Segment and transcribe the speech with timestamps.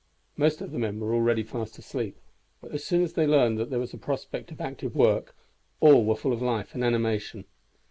[0.35, 2.17] Most of the men were already fast asleep,
[2.59, 5.35] but as soon as they learned that there was a prospect of active work
[5.79, 7.45] all were full of life and animation.